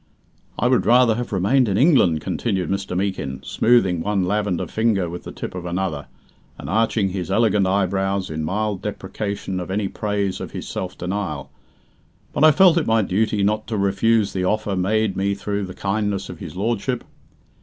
"I 0.57 0.67
would 0.67 0.87
rather 0.87 1.13
have 1.13 1.31
remained 1.31 1.69
in 1.69 1.77
England," 1.77 2.21
continued 2.21 2.71
Mr. 2.71 2.97
Meekin, 2.97 3.39
smoothing 3.43 4.01
one 4.01 4.25
lavender 4.25 4.65
finger 4.65 5.07
with 5.07 5.25
the 5.25 5.31
tip 5.31 5.53
of 5.53 5.63
another, 5.63 6.07
and 6.57 6.67
arching 6.67 7.09
his 7.09 7.29
elegant 7.29 7.67
eyebrows 7.67 8.31
in 8.31 8.43
mild 8.43 8.81
deprecation 8.81 9.59
of 9.59 9.69
any 9.69 9.87
praise 9.87 10.41
of 10.41 10.53
his 10.53 10.67
self 10.67 10.97
denial, 10.97 11.51
"but 12.33 12.43
I 12.43 12.49
felt 12.51 12.79
it 12.79 12.87
my 12.87 13.03
duty 13.03 13.43
not 13.43 13.67
to 13.67 13.77
refuse 13.77 14.33
the 14.33 14.43
offer 14.43 14.75
made 14.75 15.15
me 15.15 15.35
through 15.35 15.65
the 15.65 15.75
kindness 15.75 16.29
of 16.29 16.39
his 16.39 16.55
lordship. 16.55 17.03